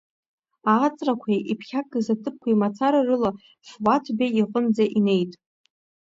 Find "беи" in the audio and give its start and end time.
4.17-4.33